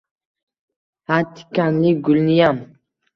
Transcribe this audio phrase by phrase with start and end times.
[1.07, 2.57] Ha tikanli gulniyam.